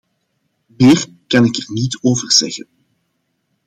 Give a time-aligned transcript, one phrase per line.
[0.65, 2.67] Meer kan ik er niet over zeggen.